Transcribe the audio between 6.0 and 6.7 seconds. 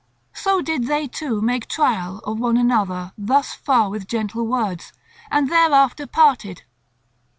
parted.